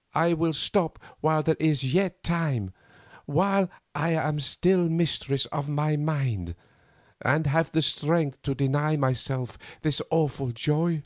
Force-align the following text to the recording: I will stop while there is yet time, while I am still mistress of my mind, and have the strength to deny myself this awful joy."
I 0.14 0.32
will 0.32 0.54
stop 0.54 0.98
while 1.20 1.42
there 1.42 1.58
is 1.60 1.92
yet 1.92 2.22
time, 2.22 2.72
while 3.26 3.68
I 3.94 4.12
am 4.12 4.40
still 4.40 4.88
mistress 4.88 5.44
of 5.52 5.68
my 5.68 5.96
mind, 5.98 6.54
and 7.20 7.46
have 7.46 7.72
the 7.72 7.82
strength 7.82 8.40
to 8.44 8.54
deny 8.54 8.96
myself 8.96 9.58
this 9.82 10.00
awful 10.10 10.52
joy." 10.52 11.02